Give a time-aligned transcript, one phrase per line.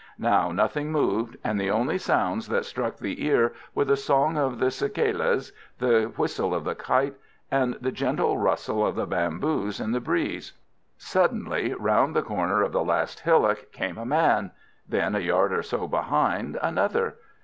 [0.17, 4.57] Now nothing moved, and the only sounds that struck the ear were the song of
[4.57, 7.13] the cicalas, the whistle of the kite,
[7.51, 10.53] and the gentle rustle of the bamboos in the breeze.
[10.97, 14.49] Suddenly, round the corner of the last hillock, came a man;
[14.89, 17.17] then, a yard or so behind, another.